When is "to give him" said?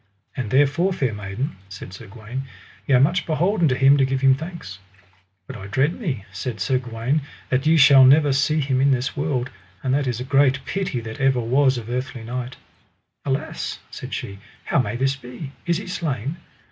3.99-4.33